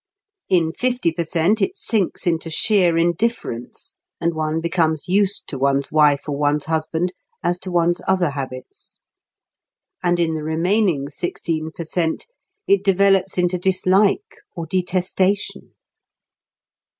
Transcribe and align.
In 0.49 0.71
fifty 0.71 1.11
per 1.11 1.23
cent. 1.23 1.61
it 1.61 1.77
sinks 1.77 2.25
into 2.25 2.49
sheer 2.49 2.97
indifference, 2.97 3.93
and 4.19 4.33
one 4.33 4.59
becomes 4.59 5.07
used 5.07 5.47
to 5.49 5.59
one's 5.59 5.91
wife 5.91 6.27
or 6.27 6.35
one's 6.35 6.65
husband 6.65 7.13
as 7.43 7.59
to 7.59 7.71
one's 7.71 8.01
other 8.07 8.31
habits. 8.31 8.99
And 10.01 10.19
in 10.19 10.33
the 10.33 10.41
remaining 10.43 11.07
sixteen 11.09 11.69
per 11.69 11.83
cent. 11.83 12.25
it 12.65 12.83
develops 12.83 13.37
into 13.37 13.59
dislike 13.59 14.25
or 14.55 14.65
detestation. 14.65 15.75